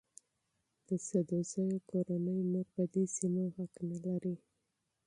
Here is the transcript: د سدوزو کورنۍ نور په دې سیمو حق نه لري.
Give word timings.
د 0.87 0.89
سدوزو 1.07 1.63
کورنۍ 1.91 2.39
نور 2.53 2.67
په 2.75 2.83
دې 2.93 3.03
سیمو 3.15 3.43
حق 3.55 3.73
نه 3.89 3.97
لري. 4.05 4.35